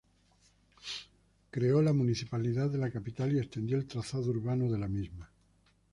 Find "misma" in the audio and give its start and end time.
4.87-5.29